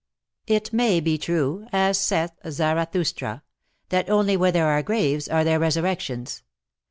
[0.47, 3.43] It may be true, "as saith Zarathustra,"
[3.89, 6.41] that "only where there are graves are there resur rections."